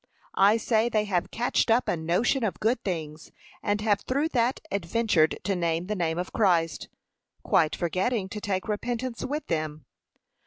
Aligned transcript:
I 0.33 0.57
say, 0.57 0.89
they 0.89 1.03
have 1.03 1.29
catched 1.29 1.69
up 1.69 1.87
a 1.87 1.95
notion 1.95 2.43
of 2.43 2.59
good 2.59 2.83
things, 2.83 3.31
and 3.61 3.81
have 3.81 4.01
through 4.01 4.29
that 4.29 4.59
adventured 4.71 5.37
to 5.43 5.55
name 5.55 5.85
the 5.85 5.95
name 5.95 6.17
of 6.17 6.33
Christ, 6.33 6.89
quite 7.43 7.75
forgetting 7.75 8.27
to 8.29 8.41
take 8.41 8.67
repentance 8.67 9.23
with 9.23 9.45
them. 9.45 9.85